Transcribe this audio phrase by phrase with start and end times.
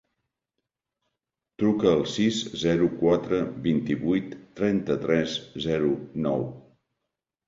[1.63, 4.31] Truca al sis, zero, quatre, vint-i-vuit,
[4.61, 5.93] trenta-tres, zero,
[6.25, 6.43] nou.